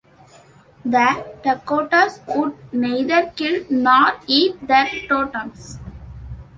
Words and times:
The 0.83 1.31
Dakotas 1.43 2.21
would 2.29 2.55
neither 2.73 3.29
kill 3.35 3.63
nor 3.69 4.13
eat 4.25 4.67
their 4.67 4.87
totems. 5.07 5.77